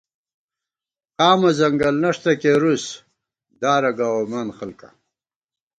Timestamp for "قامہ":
1.17-1.49